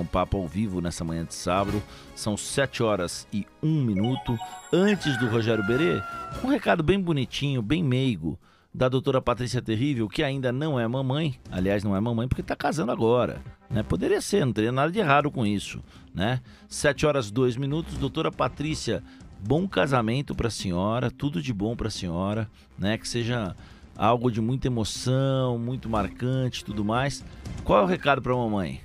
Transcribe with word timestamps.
Um 0.00 0.06
papo 0.06 0.38
ao 0.38 0.48
vivo 0.48 0.80
nessa 0.80 1.04
manhã 1.04 1.24
de 1.24 1.34
sábado. 1.34 1.82
São 2.14 2.36
7 2.36 2.82
horas 2.82 3.26
e 3.32 3.46
1 3.62 3.84
minuto. 3.84 4.38
Antes 4.72 5.18
do 5.18 5.28
Rogério 5.28 5.66
Berê, 5.66 6.00
um 6.42 6.48
recado 6.48 6.82
bem 6.82 6.98
bonitinho, 6.98 7.60
bem 7.60 7.84
meigo, 7.84 8.38
da 8.72 8.88
doutora 8.88 9.20
Patrícia 9.20 9.60
Terrível, 9.60 10.08
que 10.08 10.22
ainda 10.22 10.50
não 10.50 10.80
é 10.80 10.88
mamãe. 10.88 11.38
Aliás, 11.50 11.84
não 11.84 11.94
é 11.94 12.00
mamãe 12.00 12.26
porque 12.26 12.40
está 12.40 12.56
casando 12.56 12.92
agora. 12.92 13.42
Né? 13.68 13.82
Poderia 13.82 14.20
ser, 14.20 14.46
não 14.46 14.52
teria 14.52 14.72
nada 14.72 14.90
de 14.90 14.98
errado 14.98 15.30
com 15.30 15.44
isso. 15.44 15.82
Né? 16.14 16.40
7 16.68 17.04
horas 17.04 17.30
2 17.30 17.56
minutos. 17.56 17.98
Doutora 17.98 18.32
Patrícia, 18.32 19.02
bom 19.38 19.68
casamento 19.68 20.34
para 20.34 20.48
a 20.48 20.50
senhora, 20.50 21.10
tudo 21.10 21.42
de 21.42 21.52
bom 21.52 21.76
para 21.76 21.88
a 21.88 21.90
senhora. 21.90 22.48
Né? 22.78 22.96
Que 22.96 23.06
seja 23.06 23.54
algo 23.96 24.30
de 24.30 24.40
muita 24.40 24.66
emoção, 24.66 25.58
muito 25.58 25.90
marcante 25.90 26.64
tudo 26.64 26.82
mais. 26.82 27.22
Qual 27.64 27.80
é 27.80 27.82
o 27.82 27.86
recado 27.86 28.22
para 28.22 28.32
a 28.32 28.36
mamãe? 28.36 28.80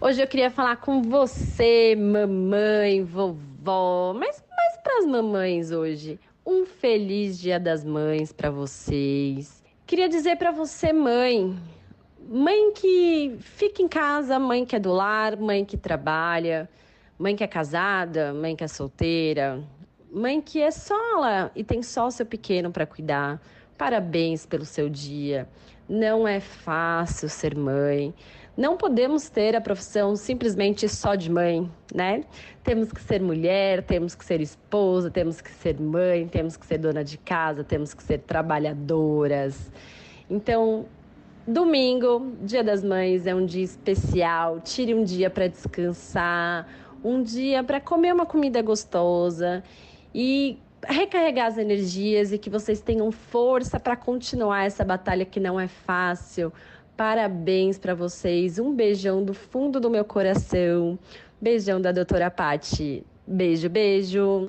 Hoje 0.00 0.20
eu 0.20 0.26
queria 0.26 0.50
falar 0.50 0.76
com 0.76 1.02
você, 1.02 1.94
mamãe, 1.94 3.04
vovó, 3.04 4.12
mas 4.12 4.42
mais 4.50 4.76
para 4.82 4.98
as 4.98 5.06
mamães 5.06 5.70
hoje. 5.70 6.18
Um 6.44 6.66
feliz 6.66 7.38
Dia 7.38 7.60
das 7.60 7.84
Mães 7.84 8.32
para 8.32 8.50
vocês. 8.50 9.62
Queria 9.86 10.08
dizer 10.08 10.36
para 10.36 10.50
você, 10.50 10.92
mãe, 10.92 11.56
mãe 12.28 12.72
que 12.72 13.36
fica 13.38 13.80
em 13.80 13.88
casa, 13.88 14.36
mãe 14.38 14.66
que 14.66 14.74
é 14.74 14.80
do 14.80 14.92
lar, 14.92 15.36
mãe 15.36 15.64
que 15.64 15.76
trabalha, 15.76 16.68
mãe 17.16 17.36
que 17.36 17.44
é 17.44 17.46
casada, 17.46 18.34
mãe 18.34 18.56
que 18.56 18.64
é 18.64 18.68
solteira, 18.68 19.62
mãe 20.12 20.40
que 20.40 20.60
é 20.60 20.72
sola 20.72 21.52
e 21.54 21.62
tem 21.62 21.84
só 21.84 22.08
o 22.08 22.10
seu 22.10 22.26
pequeno 22.26 22.72
para 22.72 22.84
cuidar. 22.84 23.40
Parabéns 23.78 24.44
pelo 24.44 24.64
seu 24.64 24.88
dia. 24.90 25.48
Não 25.88 26.26
é 26.26 26.40
fácil 26.40 27.28
ser 27.28 27.56
mãe. 27.56 28.14
Não 28.56 28.76
podemos 28.76 29.28
ter 29.28 29.56
a 29.56 29.60
profissão 29.60 30.14
simplesmente 30.14 30.88
só 30.88 31.16
de 31.16 31.28
mãe, 31.28 31.68
né? 31.92 32.22
Temos 32.62 32.92
que 32.92 33.00
ser 33.00 33.20
mulher, 33.20 33.82
temos 33.82 34.14
que 34.14 34.24
ser 34.24 34.40
esposa, 34.40 35.10
temos 35.10 35.40
que 35.40 35.50
ser 35.50 35.80
mãe, 35.80 36.28
temos 36.28 36.56
que 36.56 36.64
ser 36.64 36.78
dona 36.78 37.02
de 37.02 37.18
casa, 37.18 37.64
temos 37.64 37.92
que 37.92 38.02
ser 38.02 38.18
trabalhadoras. 38.18 39.72
Então, 40.30 40.86
domingo, 41.44 42.32
Dia 42.42 42.62
das 42.62 42.84
Mães, 42.84 43.26
é 43.26 43.34
um 43.34 43.44
dia 43.44 43.64
especial. 43.64 44.60
Tire 44.60 44.94
um 44.94 45.02
dia 45.02 45.28
para 45.28 45.48
descansar, 45.48 46.68
um 47.02 47.24
dia 47.24 47.64
para 47.64 47.80
comer 47.80 48.14
uma 48.14 48.24
comida 48.24 48.62
gostosa 48.62 49.64
e 50.14 50.60
recarregar 50.86 51.48
as 51.48 51.58
energias 51.58 52.30
e 52.30 52.38
que 52.38 52.48
vocês 52.48 52.80
tenham 52.80 53.10
força 53.10 53.80
para 53.80 53.96
continuar 53.96 54.64
essa 54.64 54.84
batalha 54.84 55.24
que 55.24 55.40
não 55.40 55.58
é 55.58 55.66
fácil 55.66 56.52
Parabéns 56.96 57.76
para 57.76 57.94
vocês. 57.94 58.58
Um 58.58 58.74
beijão 58.74 59.24
do 59.24 59.34
fundo 59.34 59.80
do 59.80 59.90
meu 59.90 60.04
coração. 60.04 60.98
Beijão 61.40 61.80
da 61.80 61.90
doutora 61.90 62.30
Pati. 62.30 63.04
Beijo, 63.26 63.68
beijo. 63.68 64.48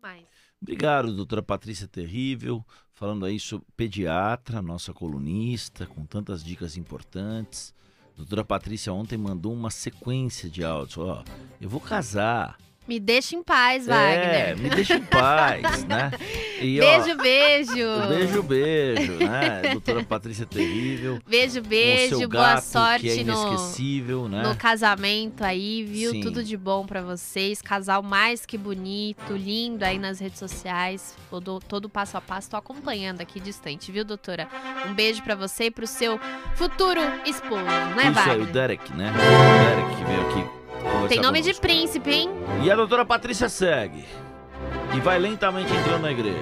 Mais. 0.00 0.24
Obrigado, 0.62 1.12
doutora 1.14 1.42
Patrícia 1.42 1.88
Terrível, 1.88 2.64
falando 2.92 3.24
aí 3.24 3.40
sobre 3.40 3.66
pediatra, 3.76 4.62
nossa 4.62 4.92
colunista, 4.92 5.86
com 5.86 6.04
tantas 6.04 6.44
dicas 6.44 6.76
importantes. 6.76 7.74
Doutora 8.16 8.44
Patrícia 8.44 8.92
ontem 8.92 9.16
mandou 9.16 9.52
uma 9.52 9.70
sequência 9.70 10.48
de 10.48 10.62
áudios. 10.62 10.98
Ó, 10.98 11.24
eu 11.60 11.68
vou 11.68 11.80
casar. 11.80 12.56
Me 12.90 12.98
deixa 12.98 13.36
em 13.36 13.42
paz, 13.44 13.86
Wagner. 13.86 14.48
É, 14.48 14.54
me 14.56 14.68
deixa 14.68 14.96
em 14.96 15.02
paz, 15.02 15.84
né? 15.84 16.10
E, 16.60 16.78
beijo, 16.78 17.12
ó, 17.12 17.22
beijo. 17.22 18.08
Beijo, 18.08 18.42
beijo, 18.42 19.12
né? 19.14 19.62
Doutora 19.72 20.04
Patrícia 20.04 20.44
Terrível. 20.44 21.18
Beijo, 21.26 21.62
beijo. 21.62 22.28
Boa 22.28 22.56
gato, 22.56 22.64
sorte 22.64 23.08
é 23.08 23.24
no, 23.24 24.28
né? 24.28 24.42
no 24.42 24.54
casamento 24.56 25.42
aí, 25.42 25.82
viu? 25.82 26.10
Sim. 26.10 26.20
Tudo 26.20 26.44
de 26.44 26.58
bom 26.58 26.84
para 26.84 27.00
vocês. 27.00 27.62
Casal 27.62 28.02
mais 28.02 28.44
que 28.44 28.58
bonito, 28.58 29.32
lindo 29.32 29.82
aí 29.84 29.98
nas 29.98 30.20
redes 30.20 30.38
sociais. 30.38 31.16
Todo, 31.30 31.60
todo 31.60 31.88
passo 31.88 32.18
a 32.18 32.20
passo. 32.20 32.50
Tô 32.50 32.58
acompanhando 32.58 33.22
aqui 33.22 33.40
distante, 33.40 33.90
viu, 33.90 34.04
doutora? 34.04 34.46
Um 34.86 34.92
beijo 34.92 35.22
para 35.22 35.34
você 35.34 35.66
e 35.66 35.70
pro 35.70 35.86
seu 35.86 36.20
futuro 36.56 37.00
esposo, 37.24 37.62
né, 37.62 38.02
Isso 38.02 38.12
Wagner? 38.12 38.20
Isso 38.20 38.30
aí, 38.30 38.40
o 38.42 38.46
Derek, 38.46 38.92
né? 38.92 39.12
O 39.14 39.64
Derek 39.64 39.96
que 39.96 40.04
veio 40.04 40.28
aqui 40.28 40.59
tem 41.08 41.20
nome 41.20 41.40
de 41.40 41.54
príncipe, 41.54 42.10
hein? 42.10 42.30
E 42.62 42.70
a 42.70 42.76
doutora 42.76 43.04
Patrícia 43.04 43.48
segue. 43.48 44.04
E 44.94 45.00
vai 45.00 45.18
lentamente 45.18 45.72
entrando 45.72 46.02
na 46.02 46.10
igreja. 46.10 46.38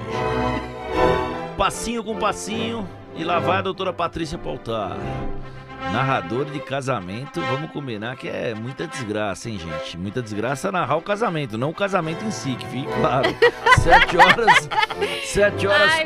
Passinho 1.57 2.03
com 2.03 2.17
passinho. 2.17 2.87
E 3.15 3.23
lá 3.23 3.39
vai 3.39 3.57
a 3.57 3.61
doutora 3.61 3.91
Patrícia 3.91 4.37
pautar. 4.37 4.97
Narrador 5.91 6.45
de 6.45 6.59
casamento, 6.59 7.41
vamos 7.41 7.71
combinar 7.71 8.15
que 8.17 8.27
é 8.27 8.53
muita 8.53 8.85
desgraça, 8.85 9.49
hein, 9.49 9.57
gente? 9.57 9.97
Muita 9.97 10.21
desgraça 10.21 10.71
narrar 10.71 10.97
o 10.97 11.01
casamento, 11.01 11.57
não 11.57 11.69
o 11.69 11.73
casamento 11.73 12.23
em 12.25 12.31
si, 12.31 12.53
que 12.55 12.65
fique 12.67 12.87
claro. 12.99 13.29
sete 13.81 14.17
horas, 14.17 14.69
sete 15.23 15.67
horas, 15.67 15.91
Ai, 15.93 16.05